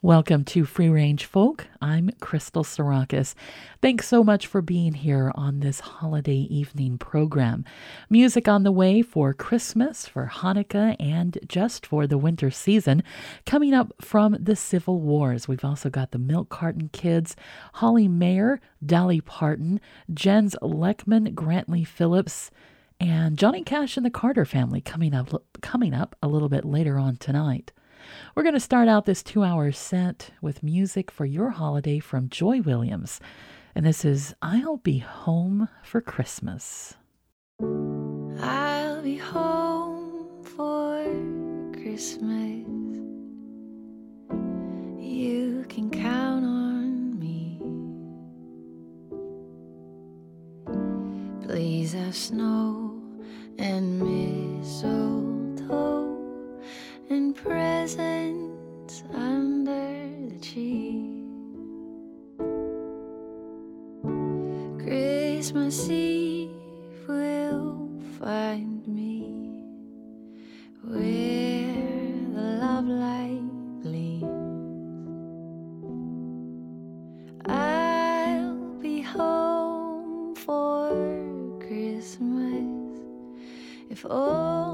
[0.00, 1.66] Welcome to Free Range Folk.
[1.82, 3.34] I'm Crystal Sarakas.
[3.82, 7.64] Thanks so much for being here on this holiday evening program.
[8.08, 13.02] Music on the way for Christmas, for Hanukkah, and just for the winter season.
[13.44, 17.34] Coming up from the Civil Wars, we've also got the Milk Carton Kids,
[17.74, 19.80] Holly Mayer, Dolly Parton,
[20.14, 22.52] Jens Lekman, Grant-Lee Phillips,
[23.00, 27.00] and Johnny Cash and the Carter Family coming up coming up a little bit later
[27.00, 27.72] on tonight.
[28.34, 32.28] We're going to start out this two hour set with music for your holiday from
[32.28, 33.20] Joy Williams.
[33.74, 36.94] And this is I'll Be Home for Christmas.
[38.40, 41.04] I'll be home for
[41.72, 42.66] Christmas.
[44.98, 47.60] You can count on me.
[51.46, 53.00] Please have snow
[53.58, 54.00] and
[54.60, 56.17] mistletoe
[57.10, 61.24] and presents under the tree.
[64.78, 66.50] Christmas Eve
[67.06, 69.22] will find me
[70.82, 71.72] where
[72.34, 74.24] the love light gleams.
[77.46, 80.90] I'll be home for
[81.60, 83.00] Christmas
[83.88, 84.67] if only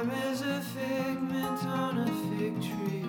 [0.00, 2.99] Time is a figment on a fig tree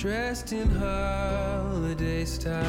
[0.00, 2.64] dressed in holiday style.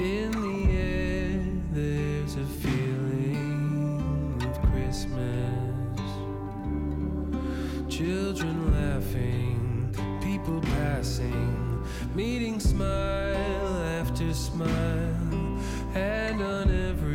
[0.00, 1.38] In the air,
[1.74, 6.00] there's a feeling of Christmas.
[7.94, 15.60] Children laughing, people passing, meeting smile after smile,
[15.94, 17.09] and on every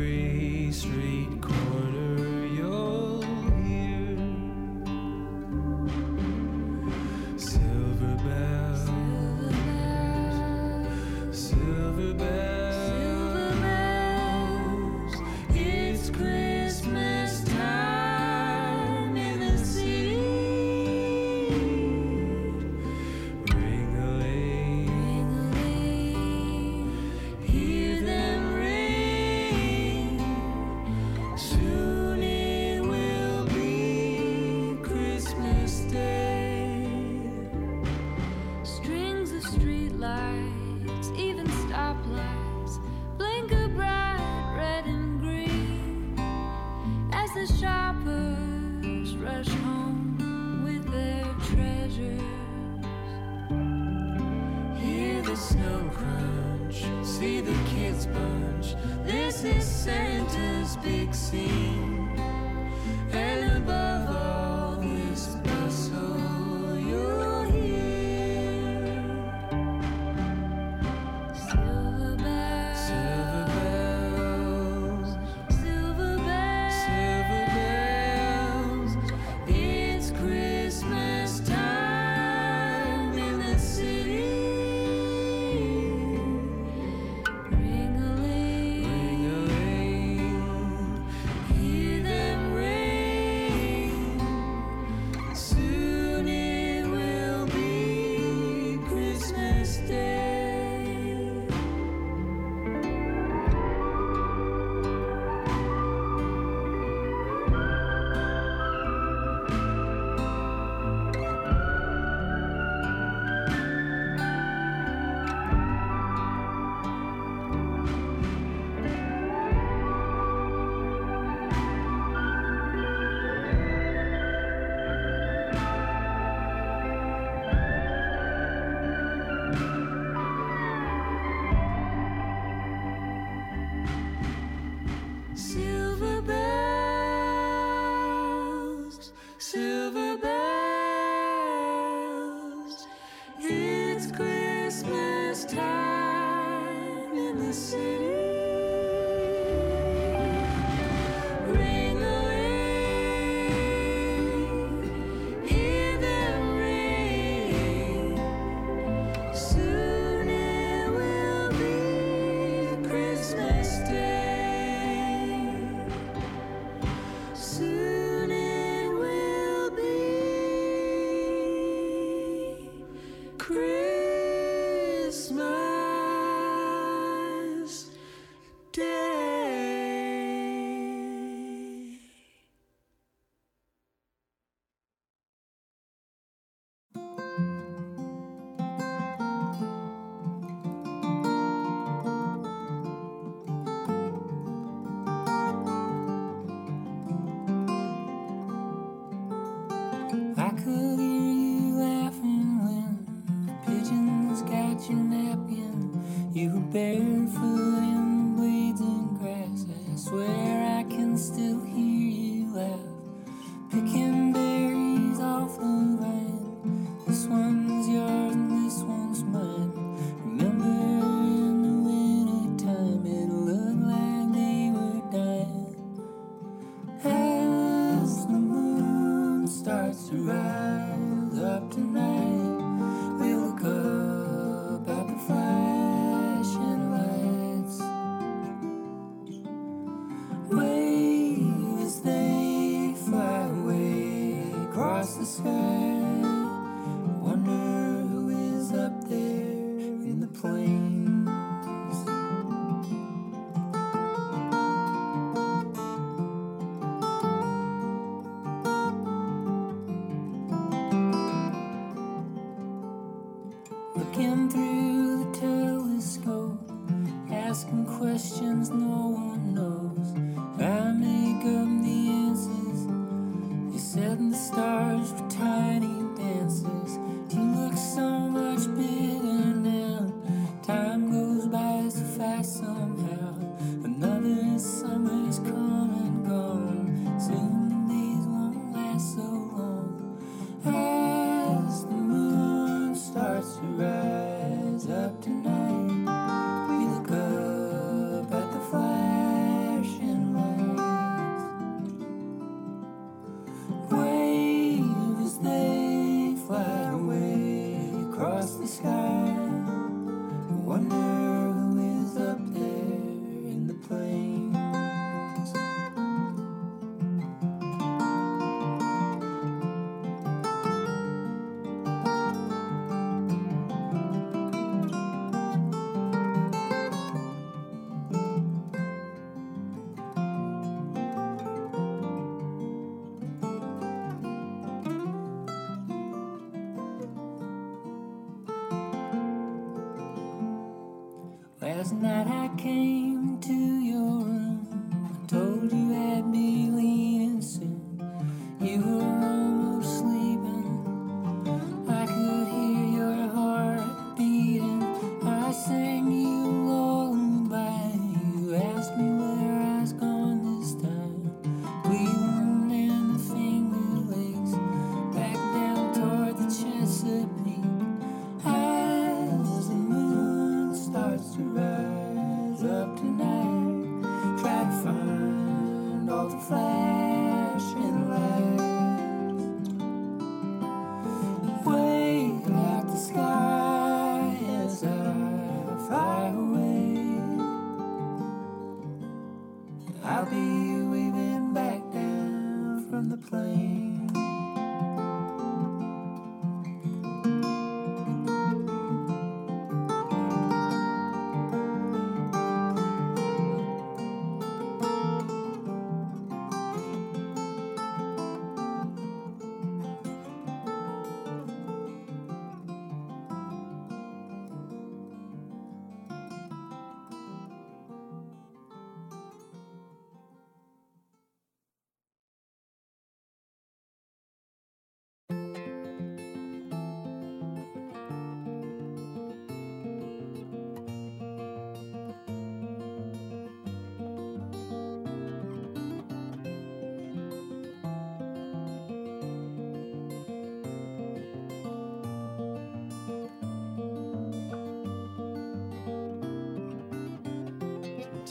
[210.06, 211.85] swear I can still hear.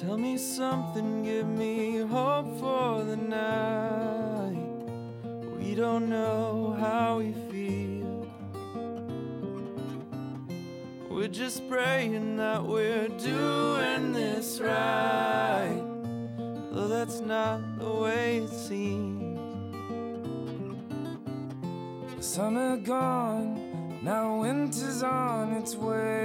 [0.06, 4.56] Tell me something, give me hope for the night.
[5.58, 8.28] We don't know how we feel.
[11.10, 15.82] We're just praying that we're doing this right.
[16.72, 19.40] Though that's not the way it seems.
[22.24, 26.25] Summer gone, now winter's on its way.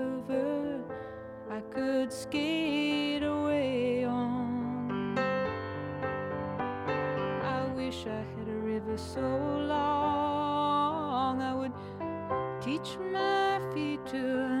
[1.51, 5.19] I could skate away on.
[7.43, 9.19] I wish I had a river so
[9.67, 11.73] long I would
[12.61, 14.60] teach my feet to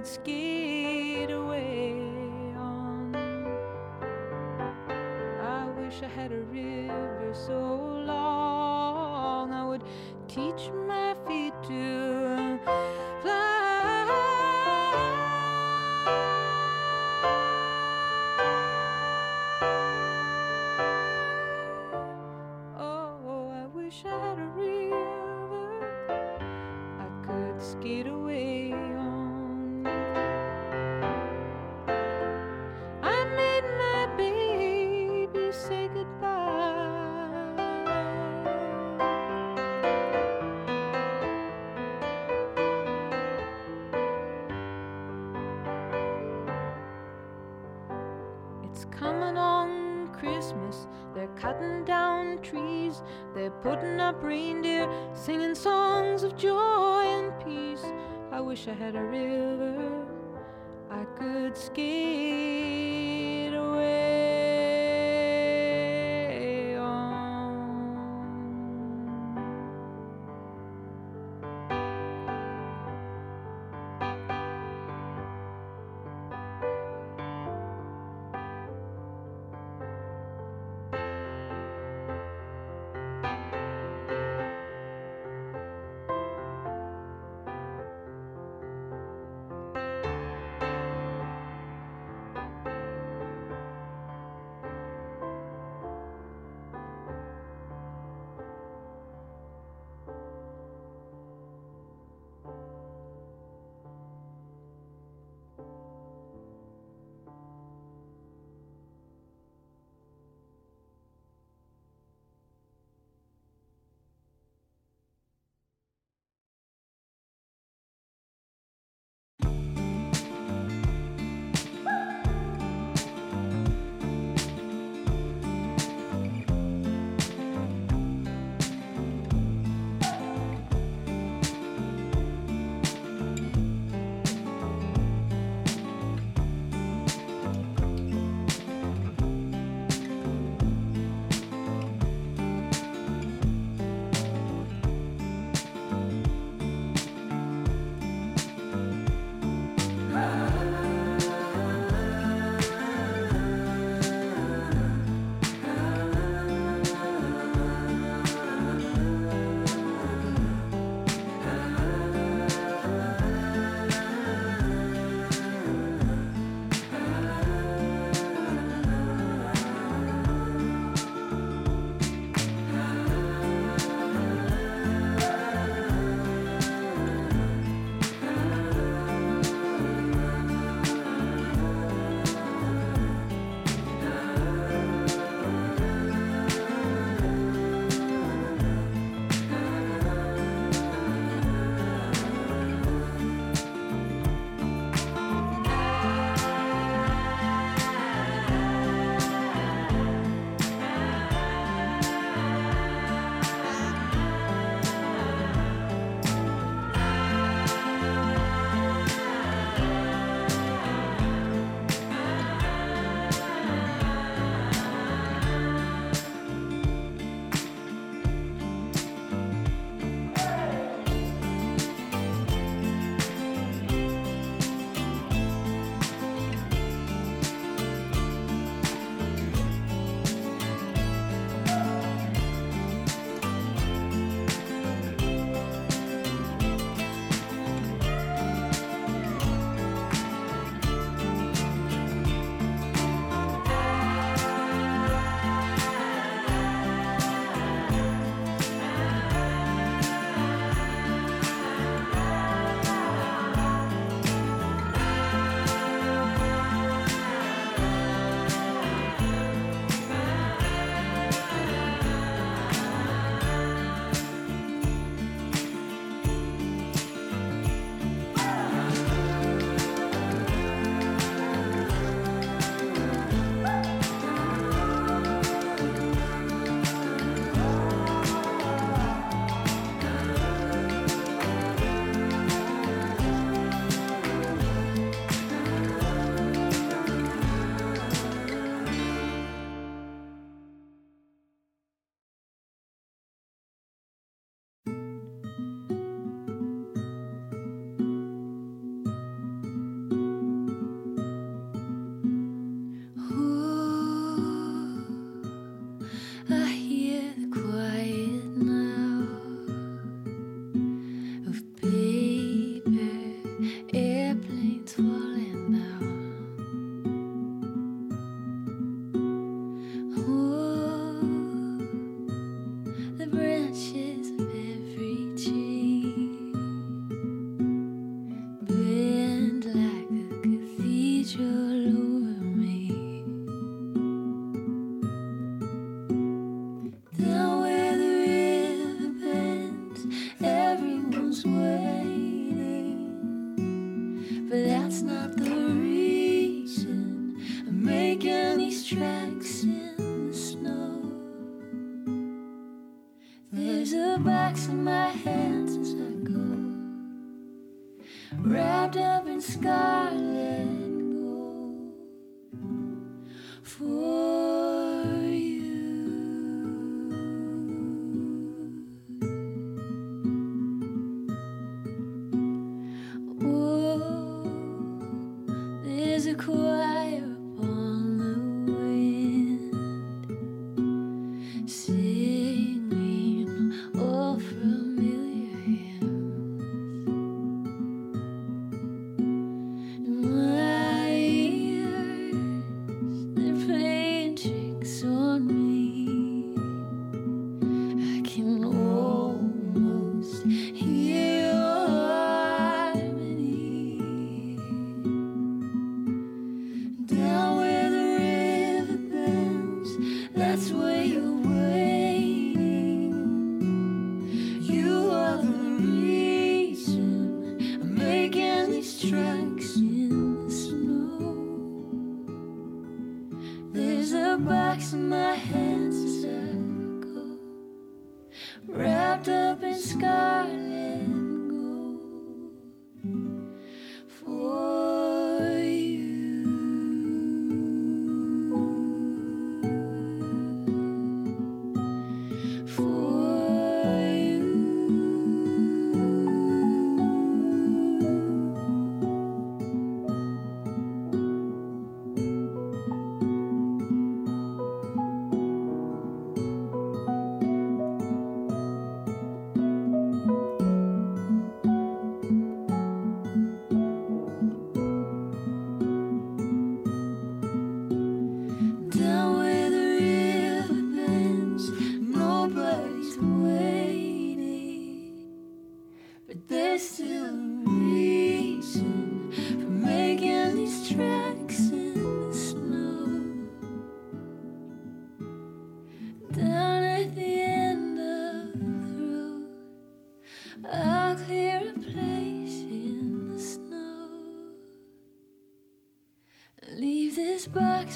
[0.00, 1.92] I could skate away
[2.56, 3.14] on.
[5.42, 7.60] I wish I had a river so
[8.06, 9.84] long I would
[10.26, 10.79] teach my
[54.22, 57.84] reindeer, singing songs of joy and peace.
[58.32, 59.69] I wish I had a river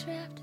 [0.04, 0.33] trapped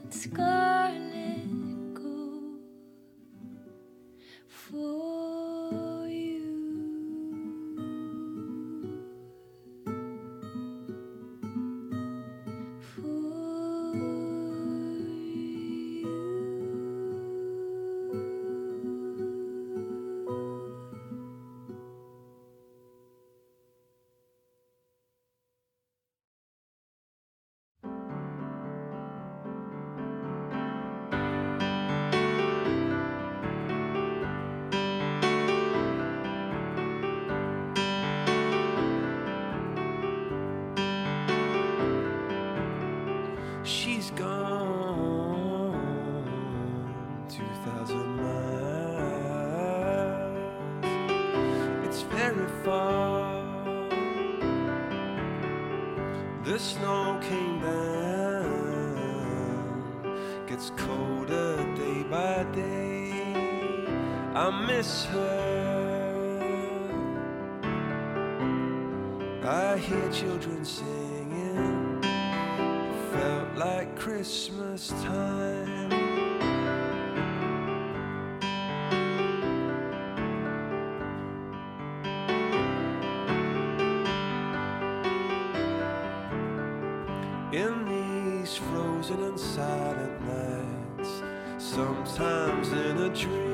[64.52, 65.82] miss her.
[69.44, 72.00] I hear children singing.
[72.04, 75.92] It felt like Christmas time.
[87.52, 91.22] In these frozen and silent nights,
[91.58, 93.51] sometimes in a dream.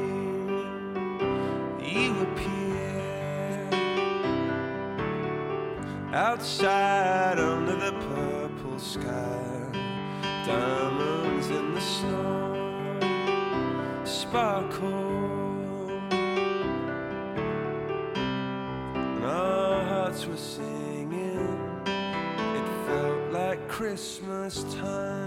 [6.18, 9.70] outside under the purple sky,
[10.48, 13.00] diamonds in the snow
[14.04, 15.92] sparkle,
[18.96, 21.56] and our hearts were singing.
[21.86, 25.27] It felt like Christmas time.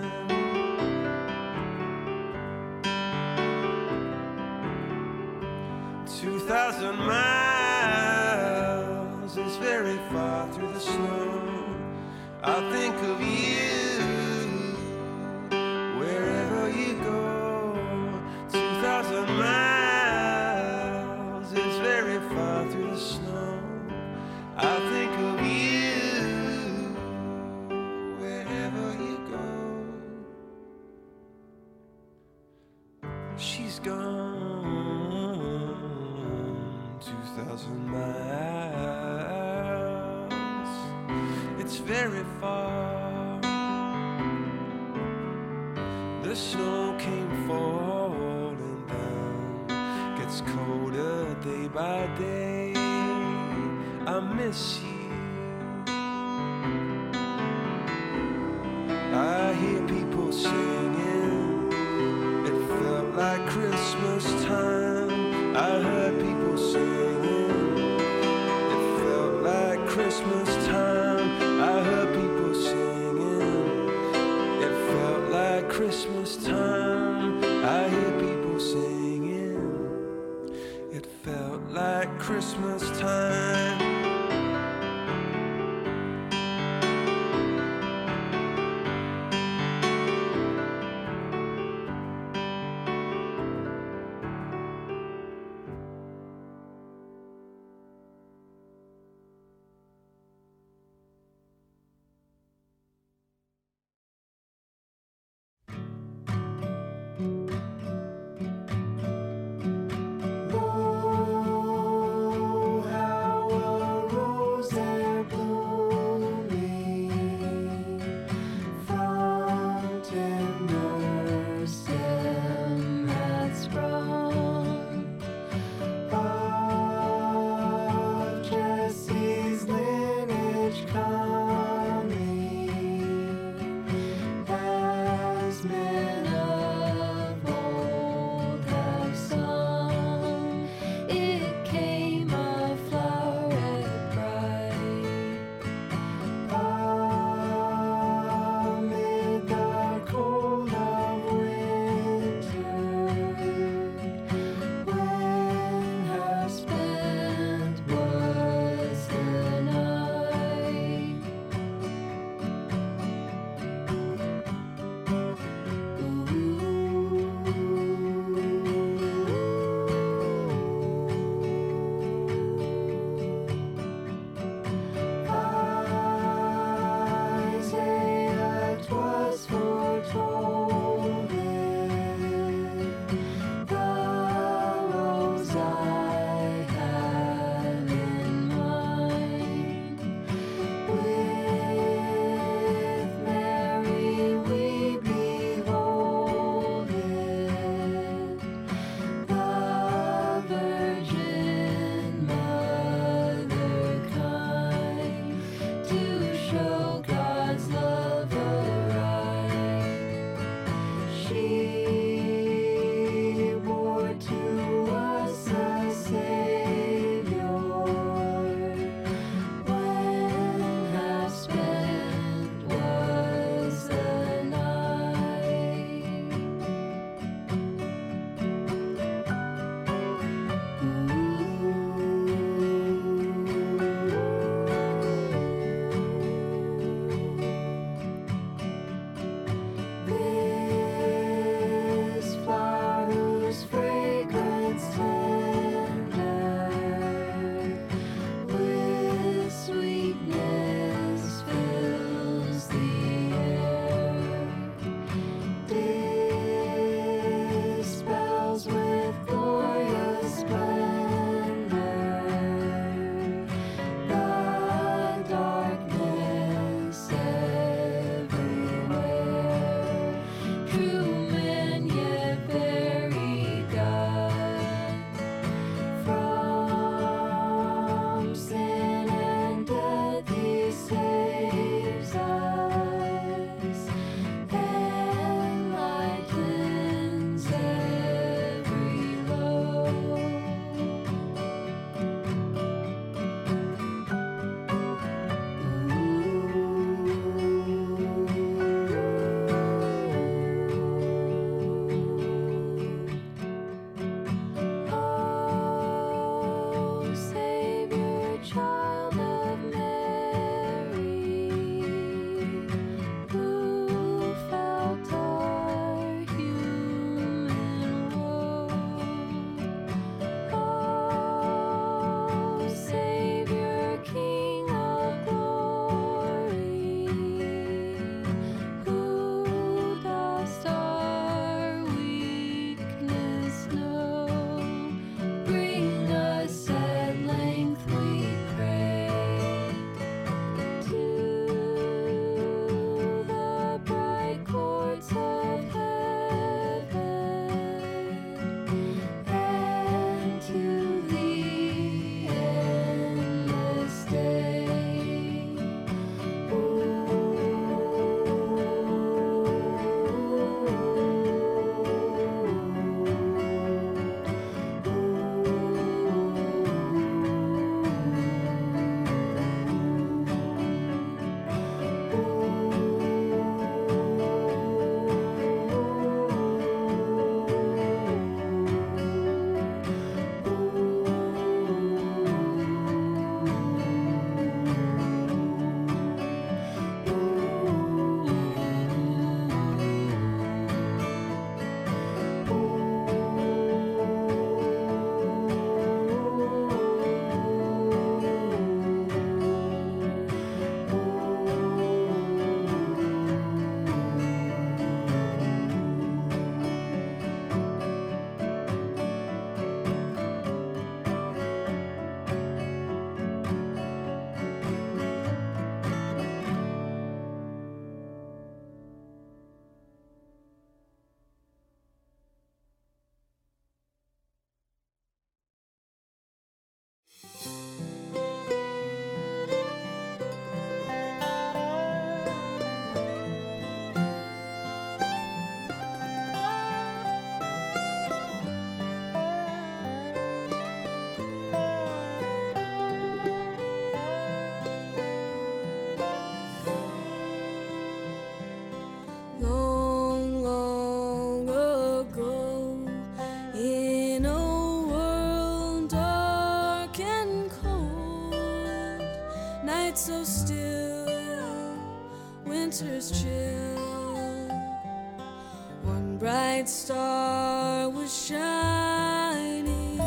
[466.60, 469.98] bright star was shining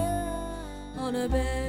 [0.97, 1.62] on a bed.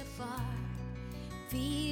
[0.00, 0.40] so far.
[1.48, 1.89] Feel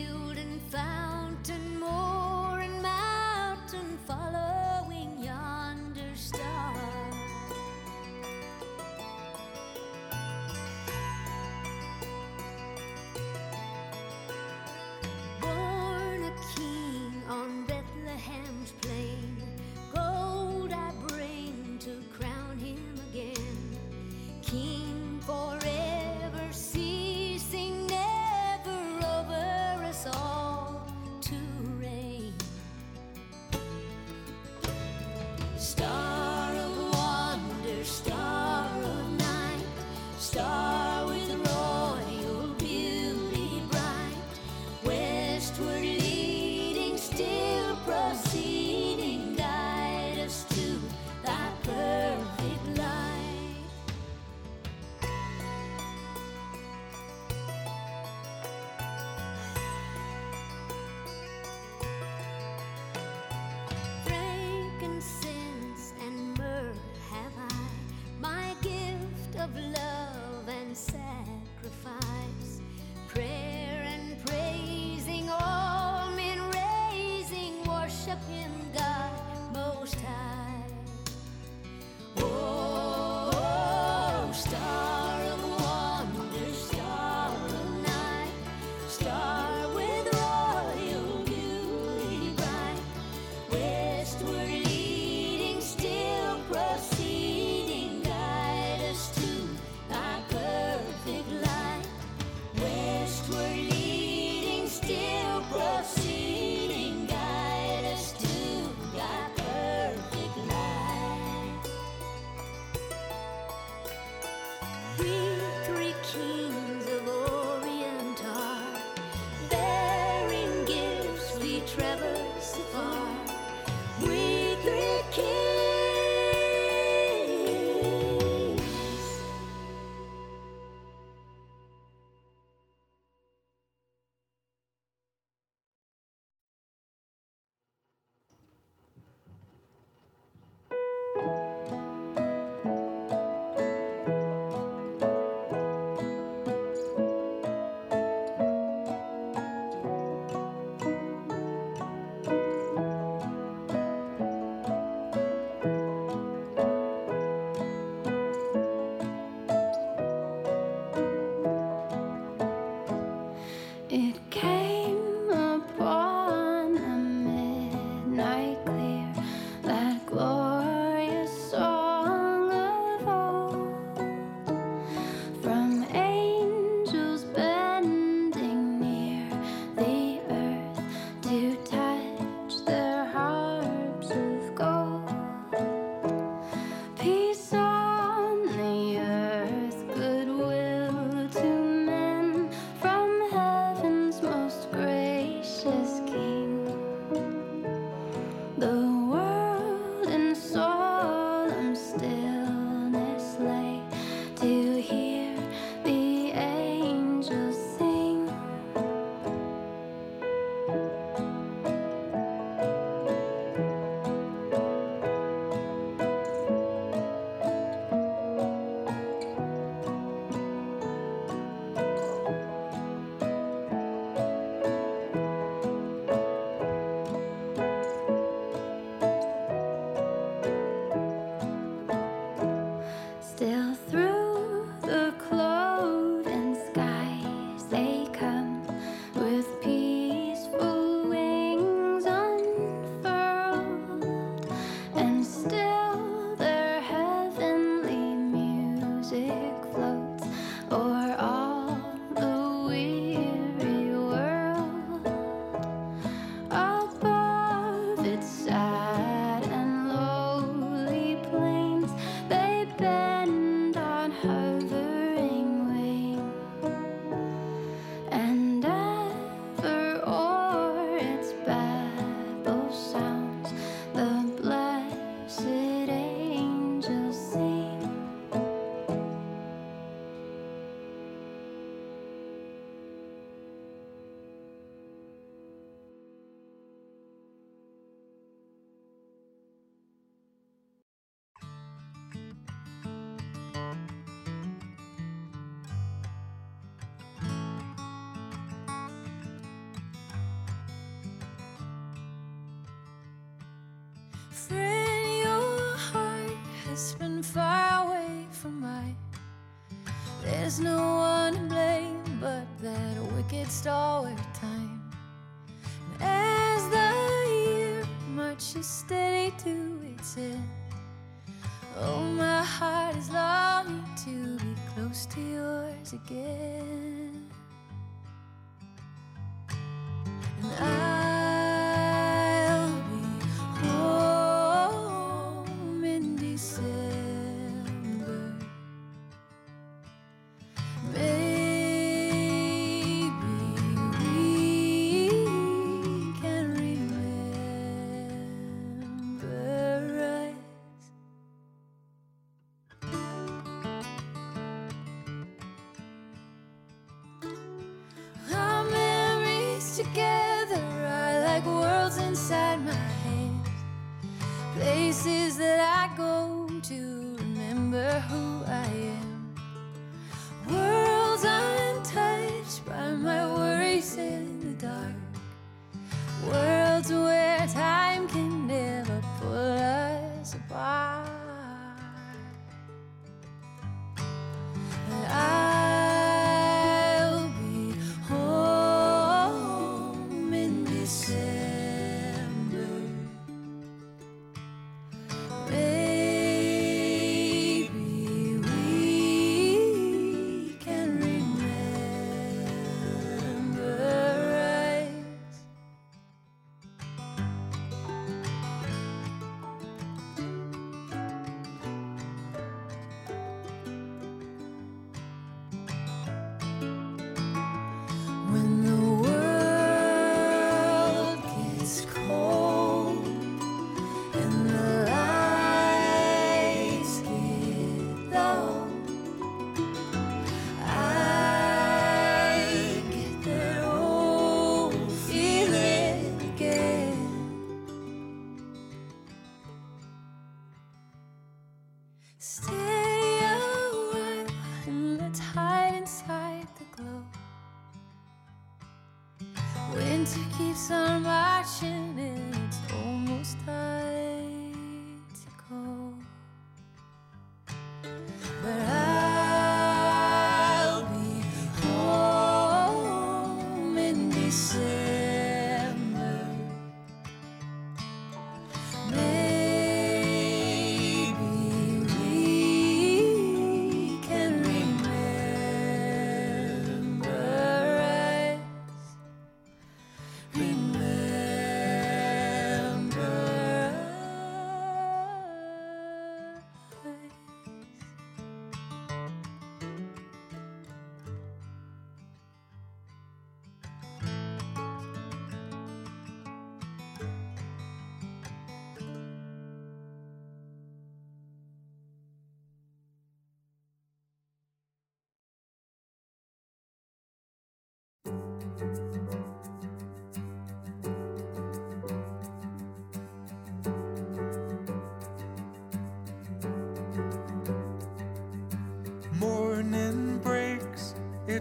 [450.14, 452.07] to keep on marching.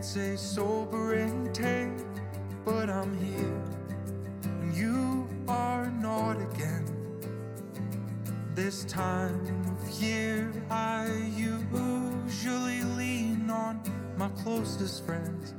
[0.07, 1.91] It's a sobering tale,
[2.63, 3.61] but I'm here,
[4.45, 6.85] and you are not again.
[8.55, 13.81] This time of year, I usually lean on
[14.15, 15.53] my closest friends.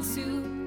[0.00, 0.57] Born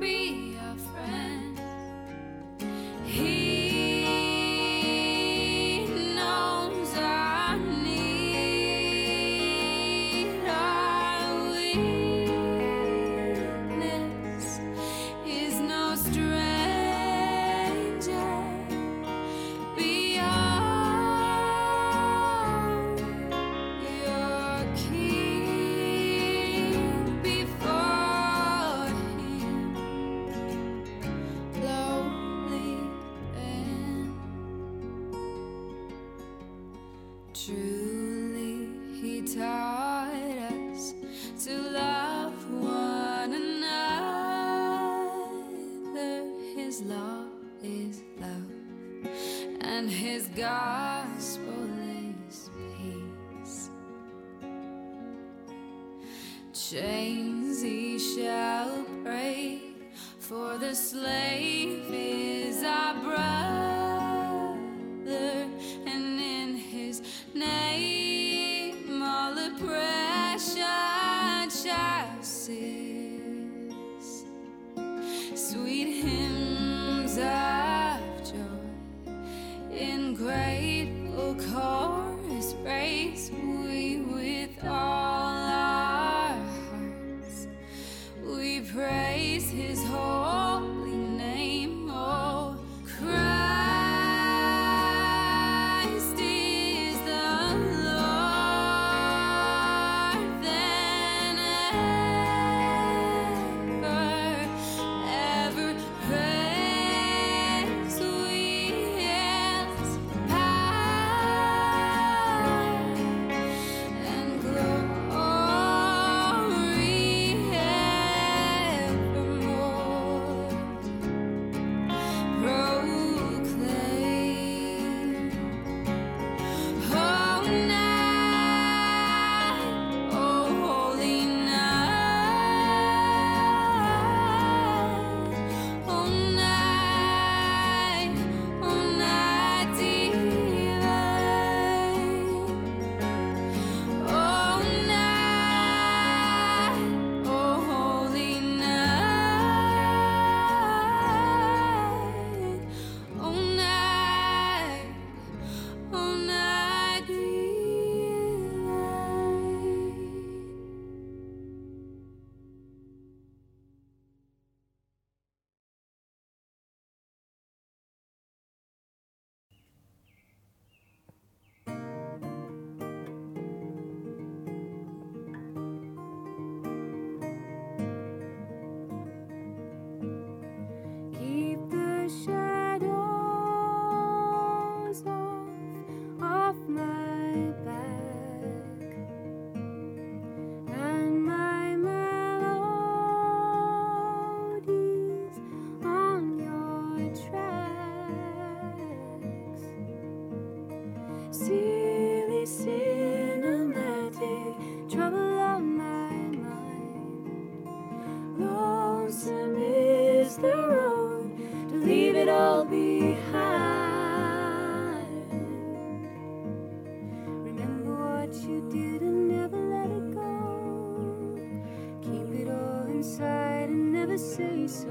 [224.22, 224.90] say so.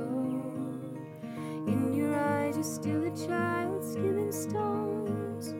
[1.67, 5.55] In your eyes, you're still a child, skimming stones.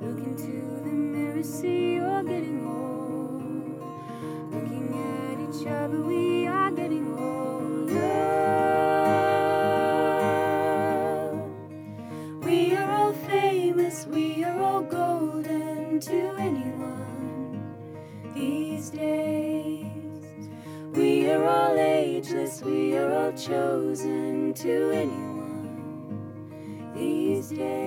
[0.00, 3.80] Look into the mirror, see you're getting old.
[4.52, 4.88] Looking
[5.22, 6.33] at each other, we
[23.46, 26.22] chosen to anyone
[26.94, 27.83] these days.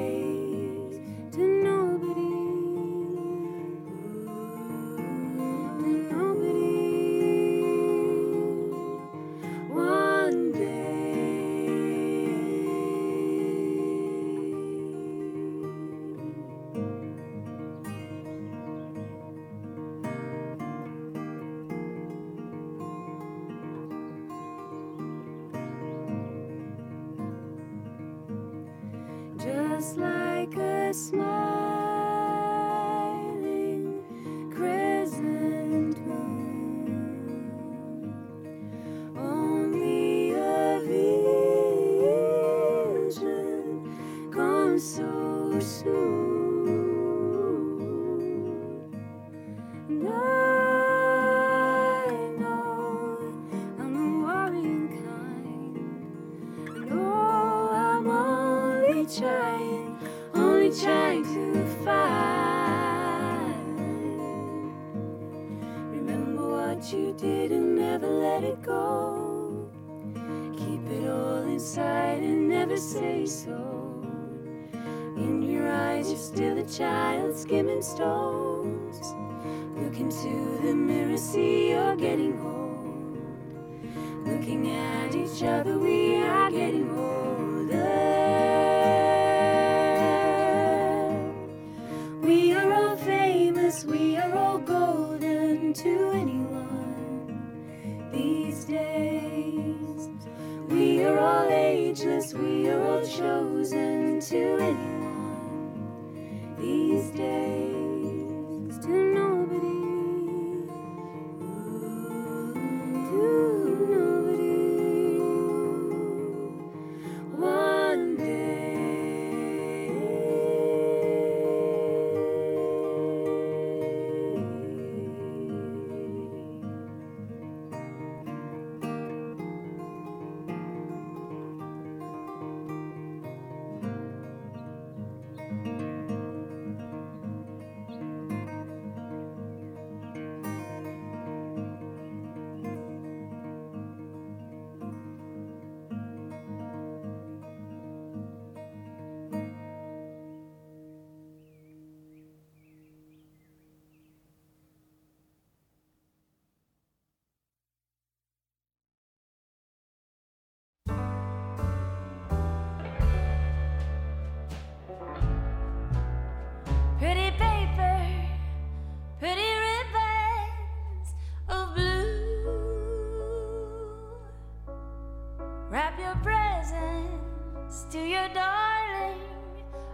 [177.89, 179.21] to your darling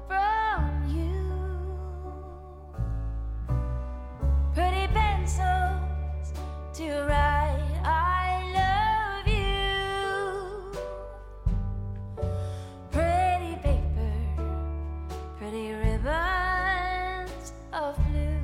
[0.08, 1.30] from you.
[4.56, 6.34] Pretty pencils
[6.74, 10.72] to write, I love you.
[12.90, 14.14] Pretty paper,
[15.38, 18.42] pretty ribbons of blue.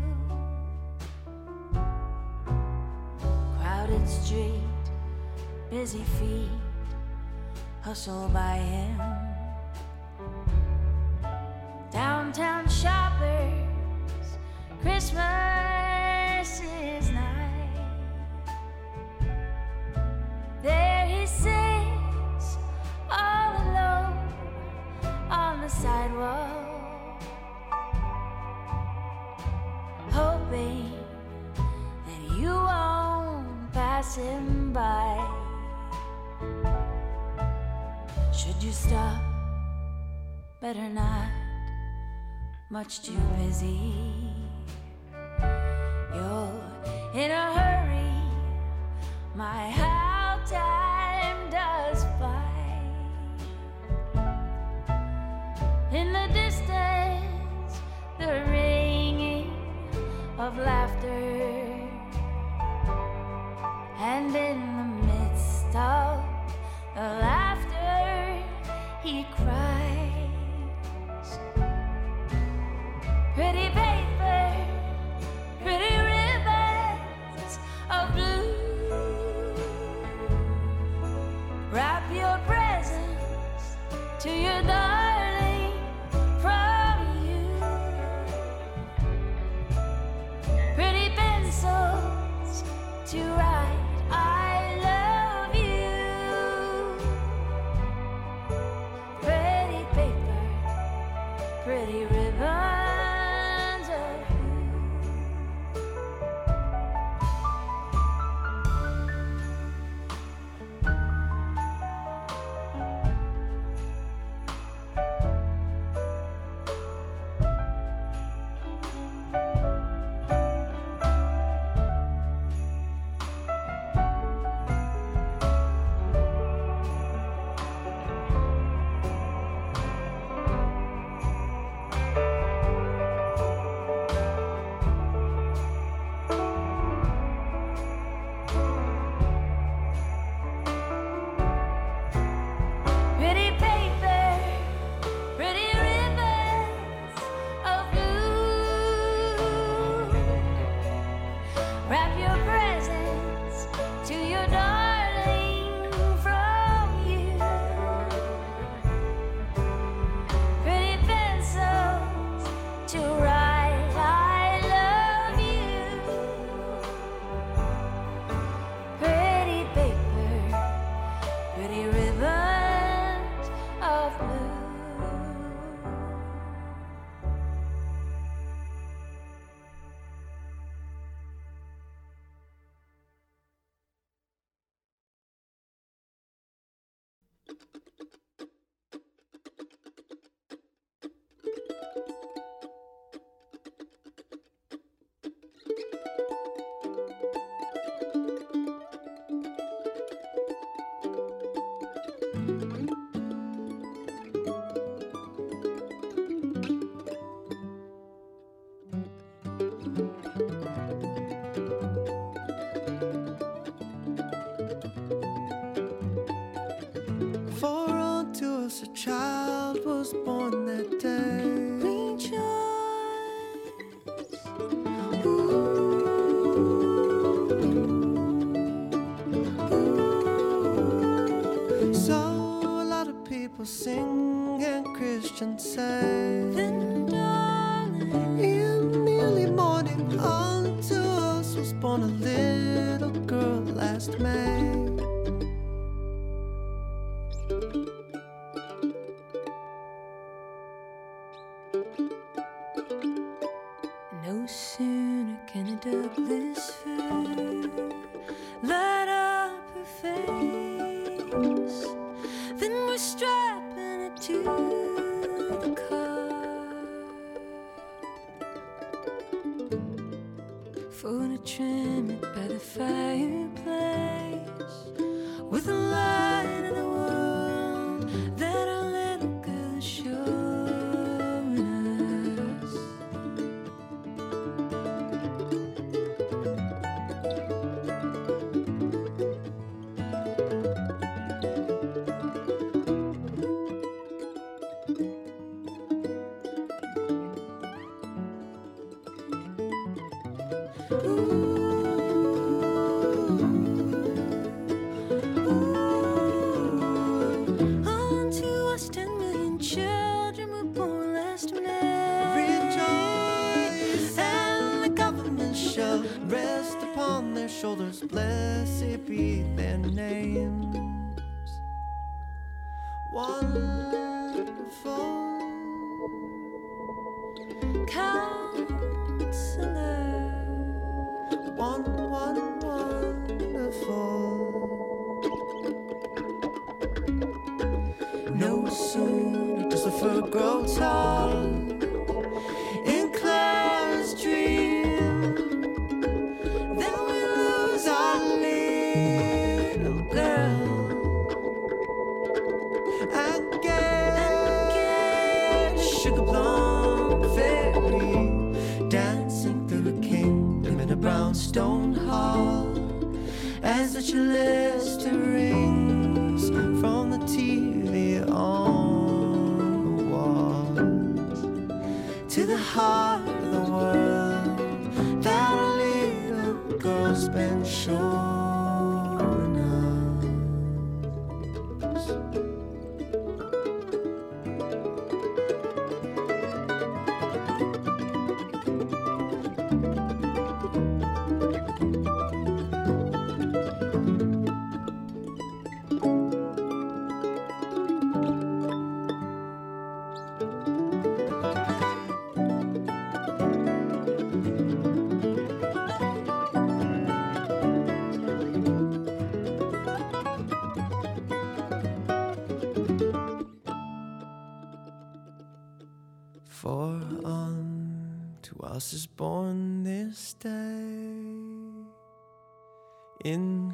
[3.58, 4.62] Crowded street,
[5.72, 6.52] busy feet,
[7.82, 9.19] hustle by him.
[15.00, 17.70] Christmas is nigh.
[20.62, 22.58] There he sits,
[23.10, 24.18] all alone
[25.32, 27.22] on the sidewalk,
[30.12, 30.92] hoping
[32.06, 35.16] that you won't pass him by.
[38.34, 39.22] Should you stop?
[40.60, 41.30] Better not,
[42.70, 44.29] much too busy.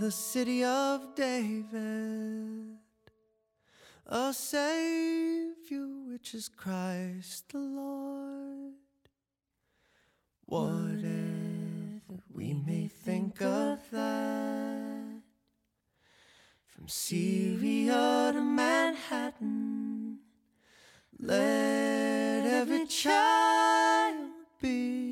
[0.05, 2.77] The city of David
[4.05, 8.73] a Savior, which is Christ the Lord.
[10.45, 15.21] Whatever we may think of that,
[16.67, 20.19] from Syria to Manhattan.
[21.17, 24.29] Let every child
[24.61, 25.04] be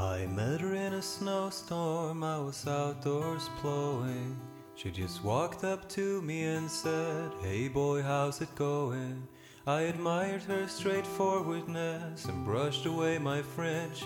[0.00, 4.40] I met her in a snowstorm, I was outdoors plowing.
[4.74, 9.28] She just walked up to me and said, Hey boy, how's it going?
[9.66, 14.02] I admired her straightforwardness and brushed away my French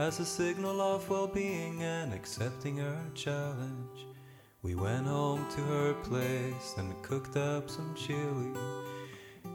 [0.00, 4.04] as a signal of well being and accepting her challenge.
[4.62, 8.50] We went home to her place and cooked up some chili.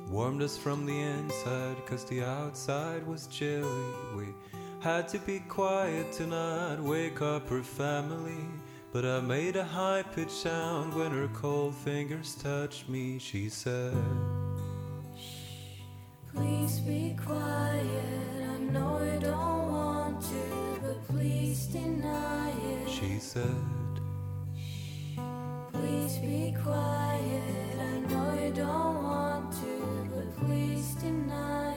[0.07, 3.93] Warmed us from the inside, cause the outside was chilly.
[4.15, 4.27] We
[4.81, 8.45] had to be quiet to not wake up her family.
[8.91, 13.19] But I made a high pitched sound when her cold fingers touched me.
[13.19, 13.95] She said,
[16.33, 17.87] Please be quiet.
[18.49, 22.89] I know you don't want to, but please deny it.
[22.89, 23.45] She said,
[25.71, 27.79] Please be quiet.
[27.79, 31.70] I know you don't want to, but please deny it.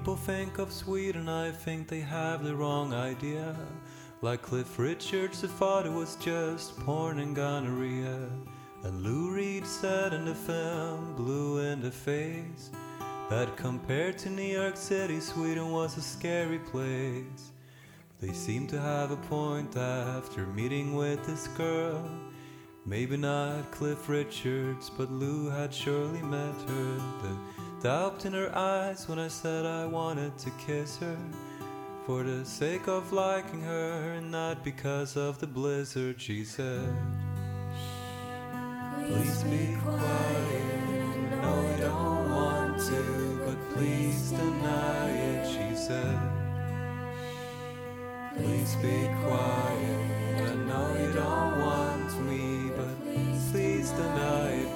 [0.00, 3.54] People think of Sweden, I think they have the wrong idea.
[4.22, 8.30] Like Cliff Richards, the father was just porn and gonorrhea.
[8.82, 12.70] And Lou Reed said in the film, Blue in the Face,
[13.28, 17.52] that compared to New York City, Sweden was a scary place.
[18.22, 22.08] They seem to have a point after meeting with this girl.
[22.86, 26.94] Maybe not Cliff Richards, but Lou had surely met her.
[27.22, 27.36] The
[27.82, 31.16] doubt in her eyes when I said I wanted to kiss her.
[32.06, 36.94] For the sake of liking her, and not because of the blizzard, she said.
[38.98, 40.00] Please be quiet.
[41.32, 46.18] I know you don't want to, but please deny it, she said.
[48.36, 50.06] Please be quiet.
[50.36, 52.59] I know you don't want me,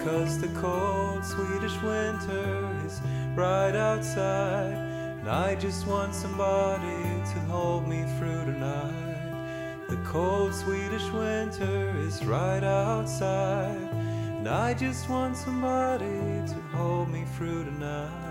[0.04, 3.02] Cause the cold Swedish winter is
[3.34, 4.72] right outside.
[5.20, 7.02] And I just want somebody
[7.32, 9.86] to hold me through the night.
[9.88, 13.88] The cold Swedish winter is right outside.
[14.38, 18.23] And I just want somebody to hold me through the night.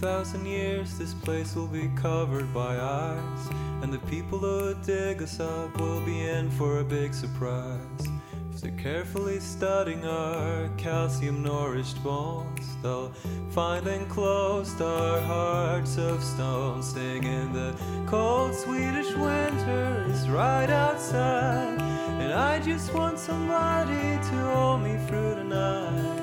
[0.00, 3.48] 2,000 years, this place will be covered by ice.
[3.82, 8.06] And the people who dig us up will be in for a big surprise.
[8.54, 13.10] If they're carefully studying our calcium nourished bones, they'll
[13.50, 17.74] find enclosed our hearts of stone, singing the
[18.06, 21.80] cold Swedish winter is right outside.
[22.22, 26.17] And I just want somebody to hold me through the night.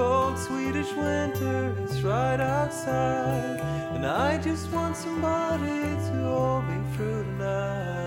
[0.00, 3.60] Cold Swedish winter is right outside.
[3.94, 7.99] And I just want somebody to hold me through the night.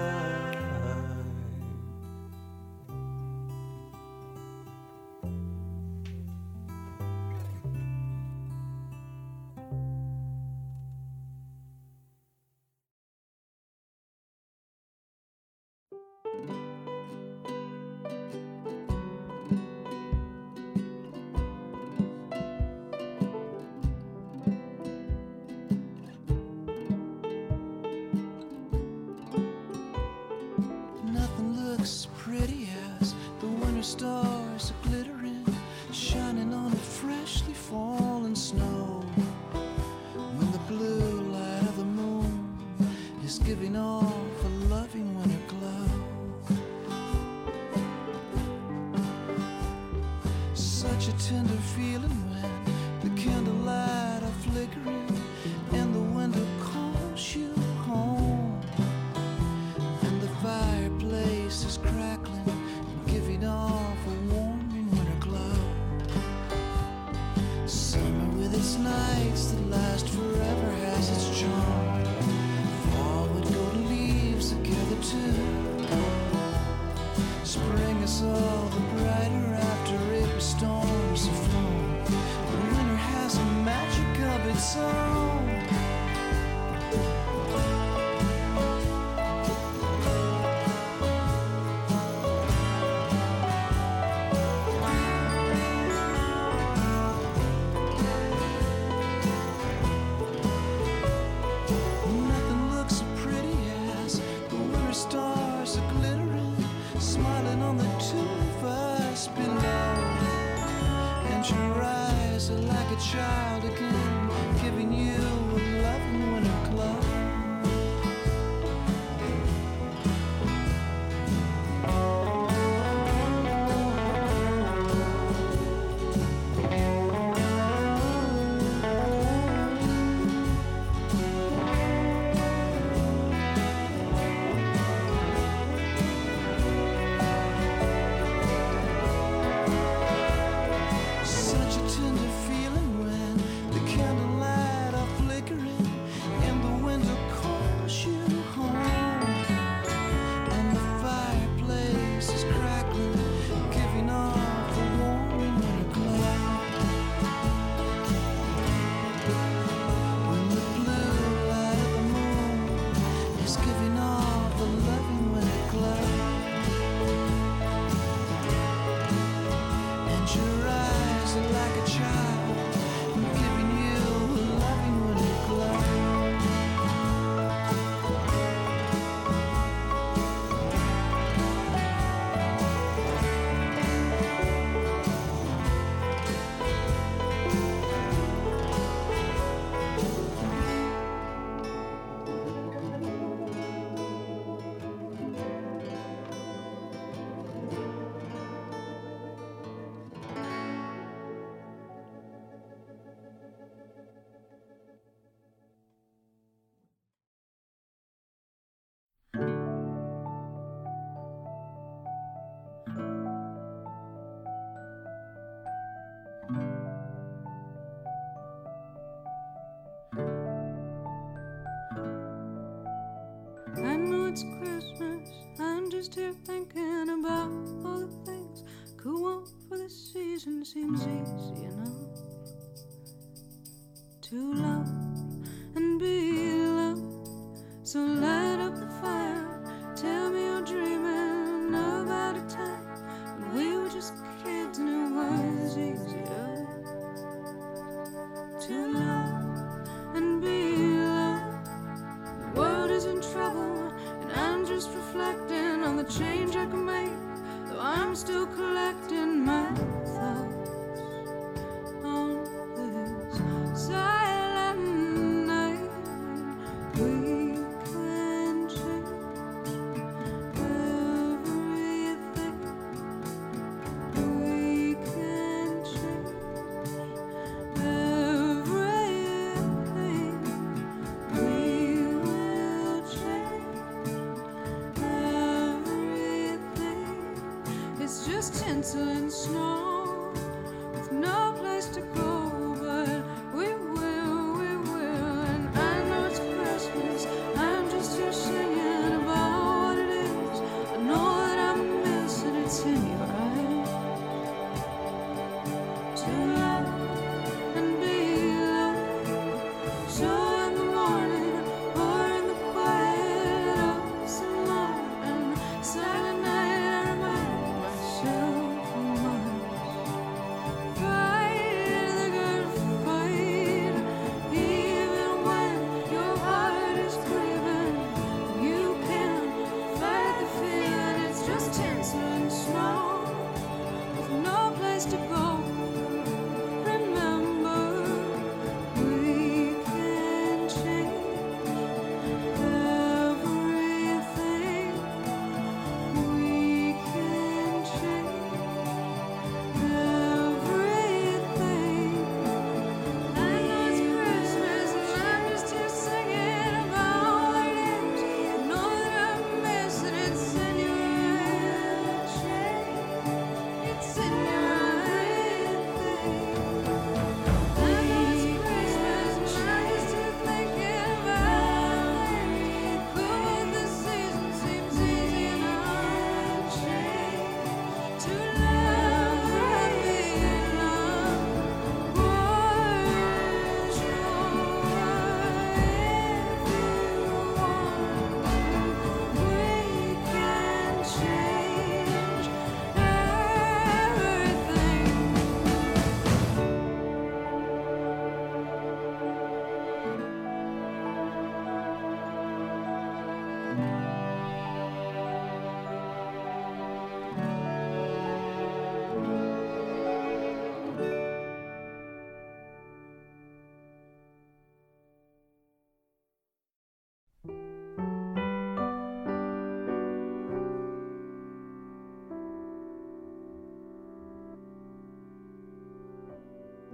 [226.13, 226.52] to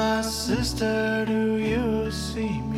[0.00, 2.69] my sister, do you see me?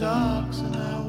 [0.00, 0.99] Dogs and I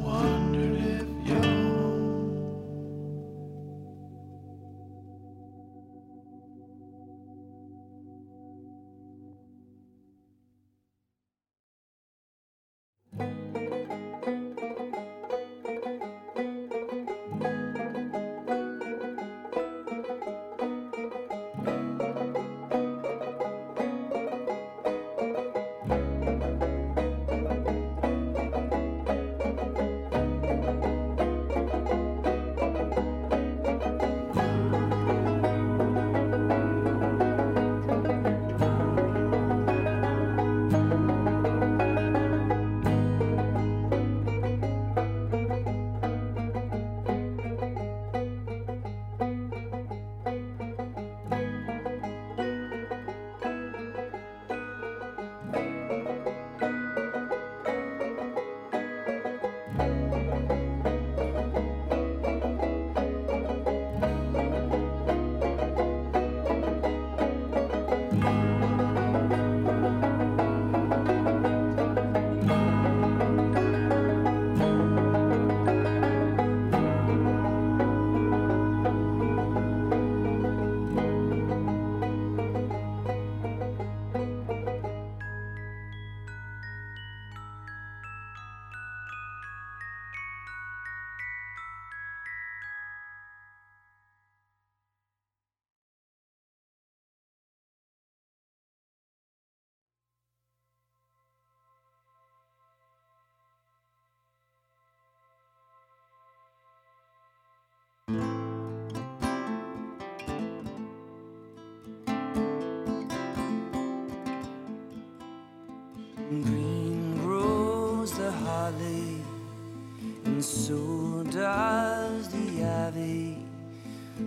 [120.25, 123.37] and so does the ivy.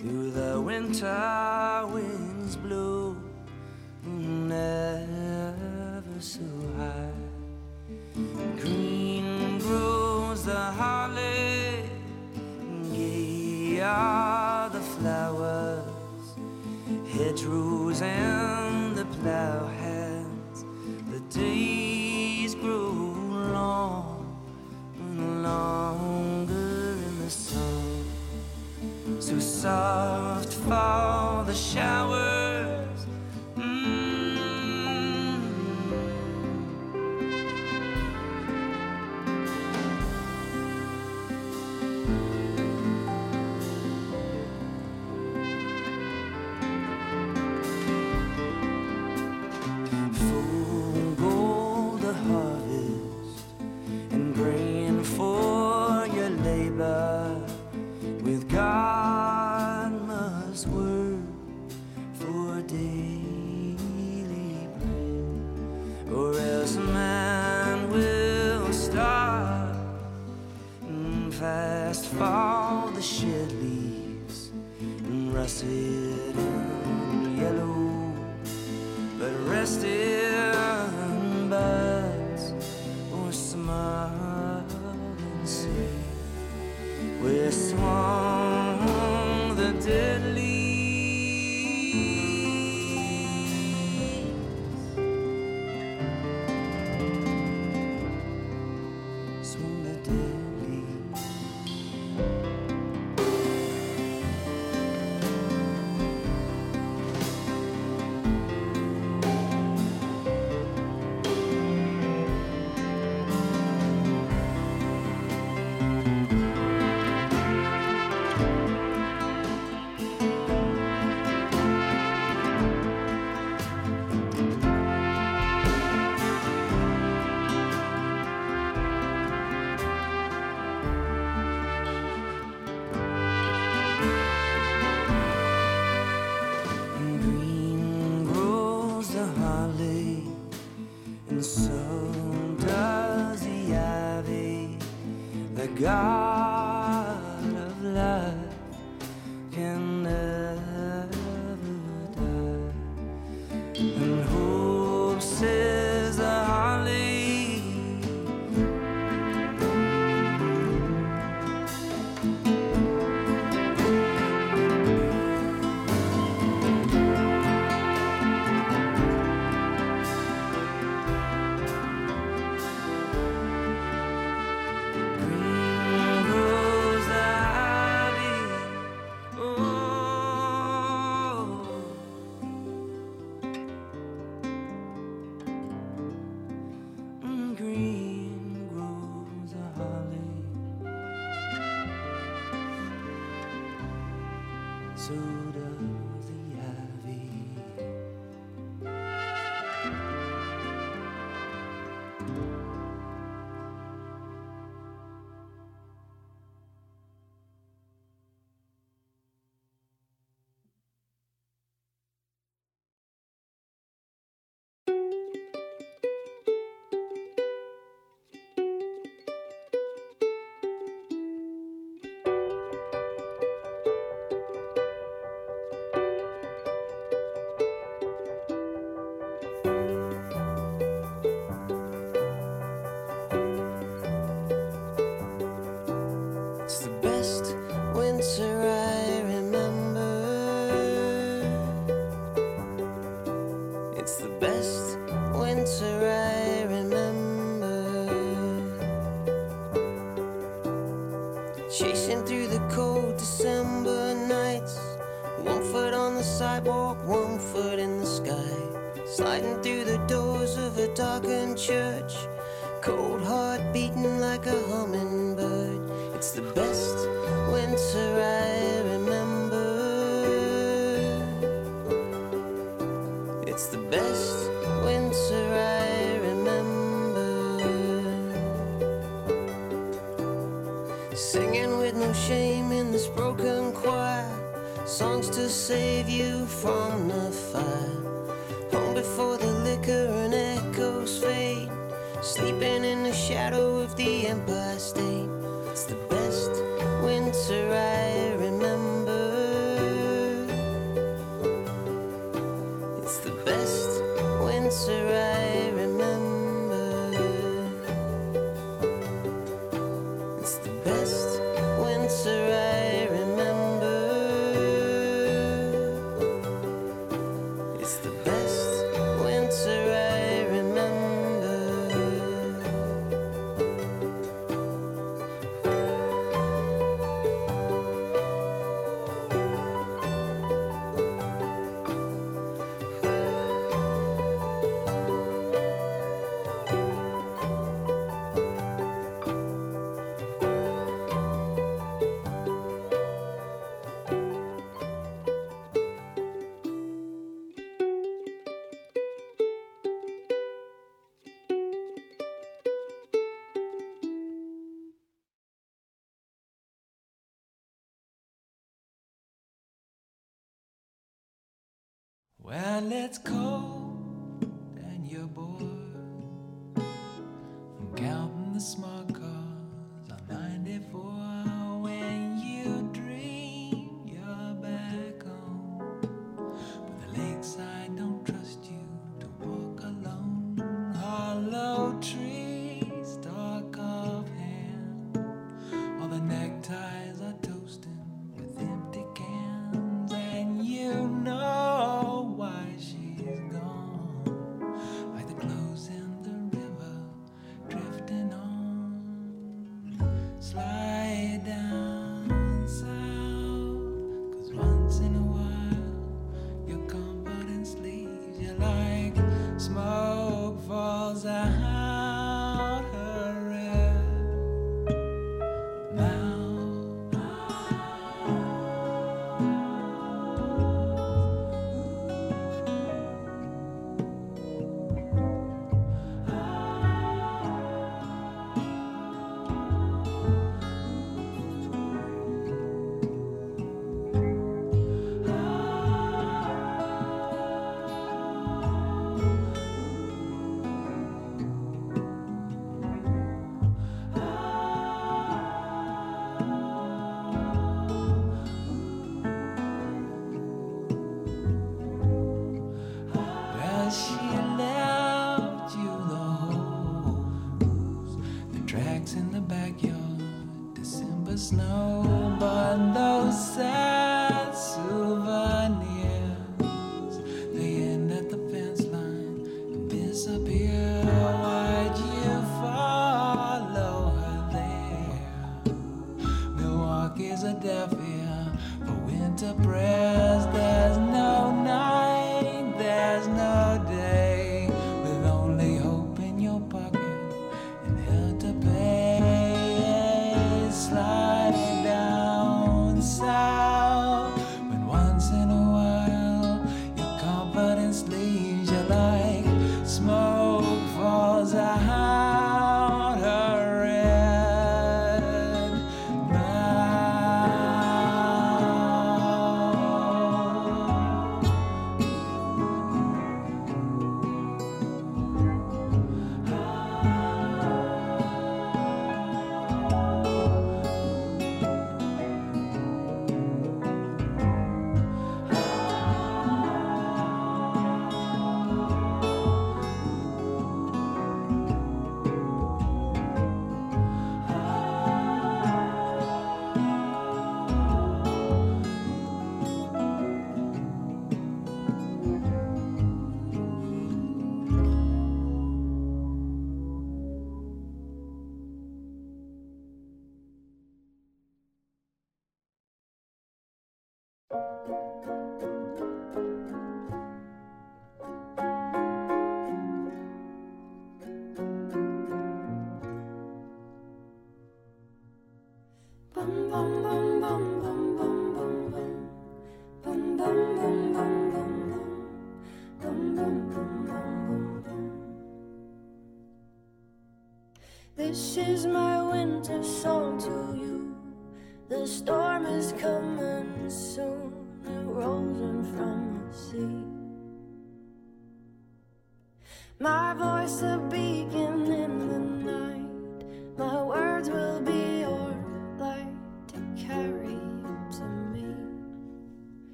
[0.00, 1.06] Through the winter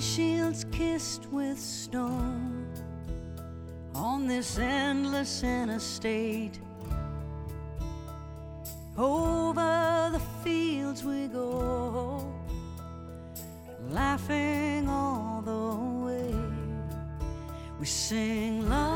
[0.00, 2.22] shields kissed with snow
[3.94, 6.60] on this endless interstate.
[8.96, 12.32] Over the fields we go,
[13.90, 16.34] laughing all the way.
[17.80, 18.87] We sing love.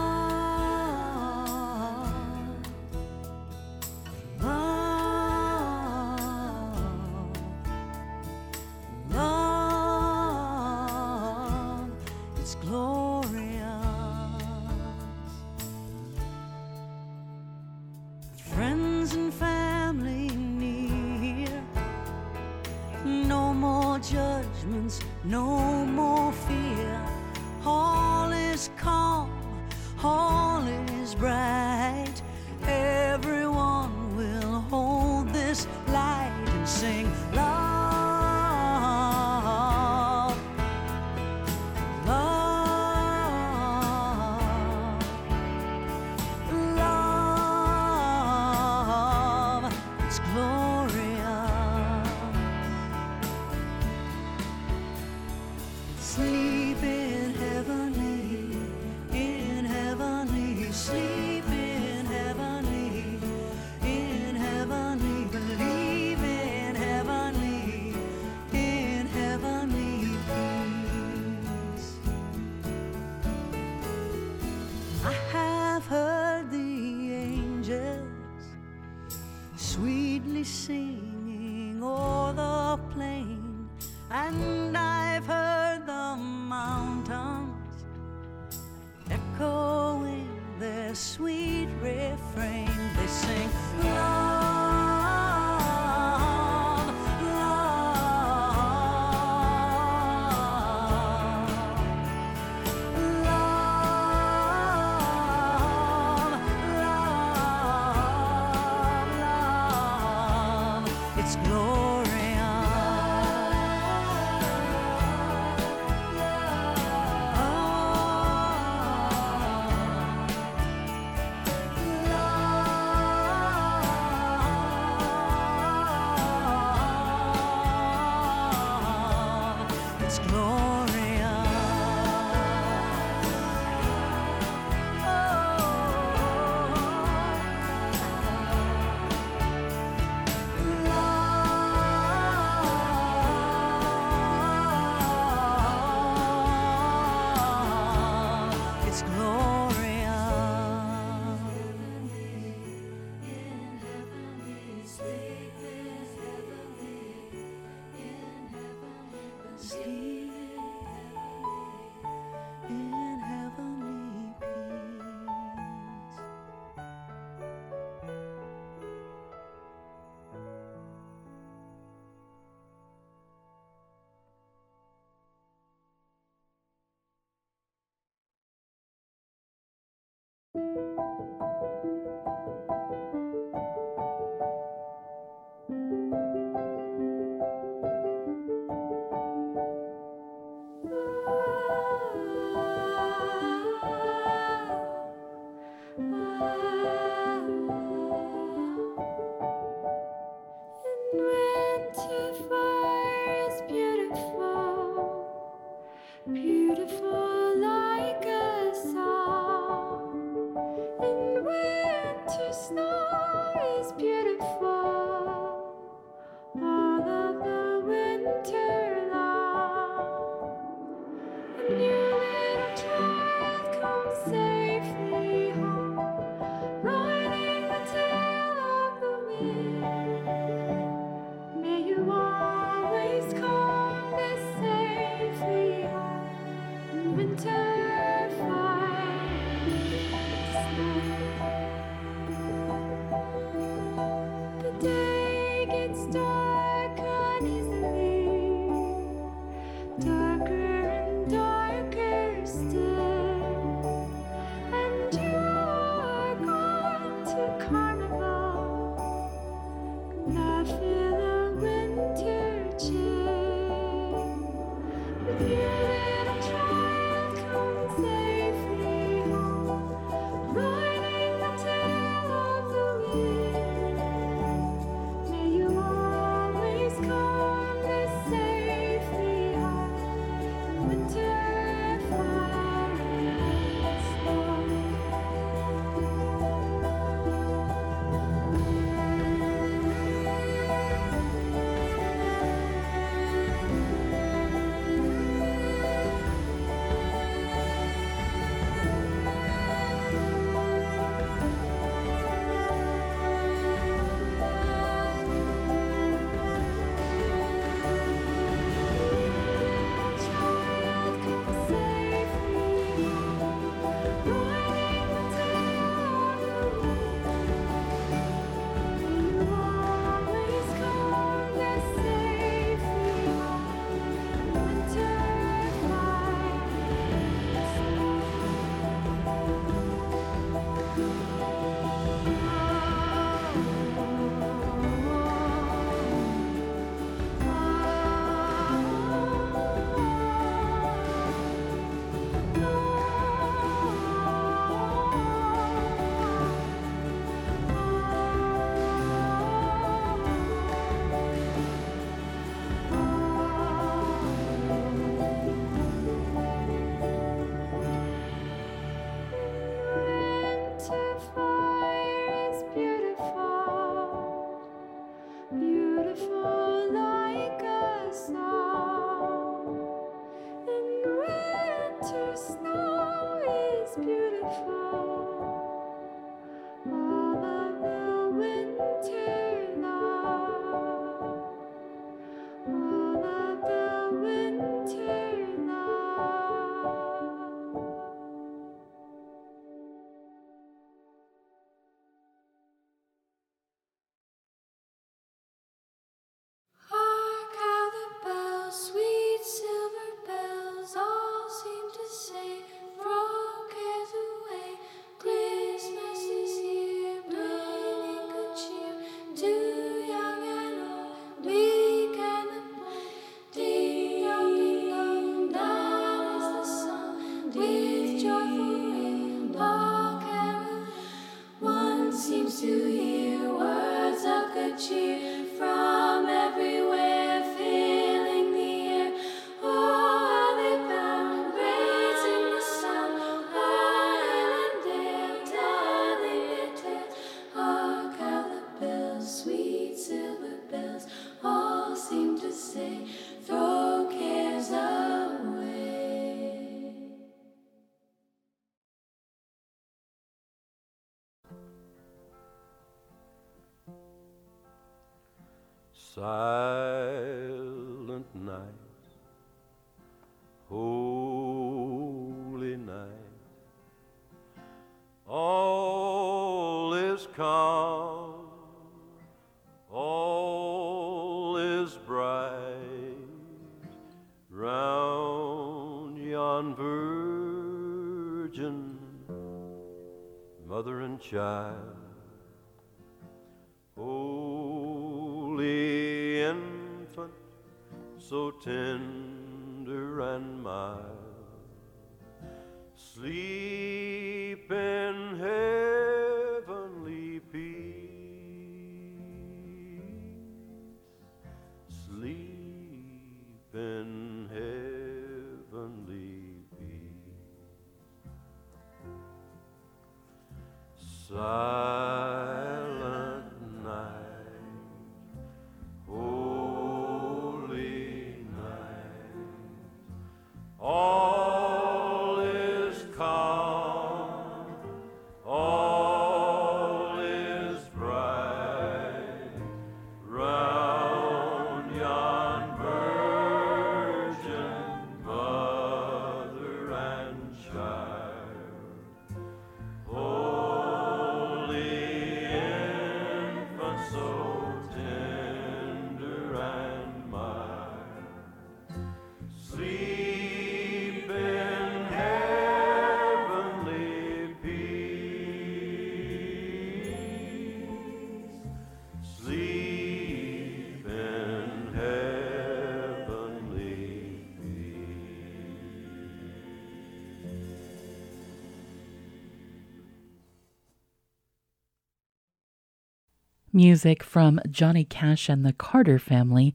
[573.75, 576.75] Music from Johnny Cash and the Carter Family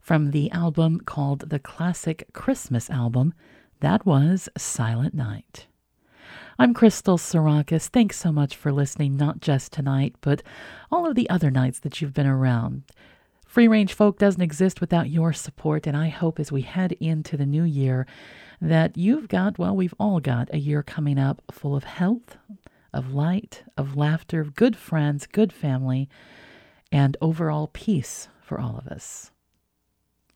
[0.00, 3.34] from the album called the Classic Christmas Album.
[3.80, 5.66] That was Silent Night.
[6.58, 7.88] I'm Crystal Sarakas.
[7.88, 10.42] Thanks so much for listening, not just tonight, but
[10.90, 12.84] all of the other nights that you've been around.
[13.46, 17.36] Free Range Folk doesn't exist without your support, and I hope as we head into
[17.36, 18.06] the new year
[18.62, 22.38] that you've got, well, we've all got a year coming up full of health,
[22.92, 23.39] of light,
[23.80, 26.08] of laughter, good friends, good family,
[26.92, 29.30] and overall peace for all of us.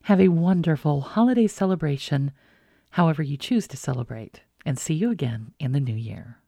[0.04, 2.32] Have a wonderful holiday celebration,
[2.92, 6.38] however you choose to celebrate, and see you again in the new year.